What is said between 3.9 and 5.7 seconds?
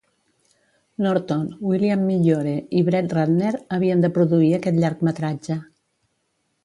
de produir aquest llargmetratge.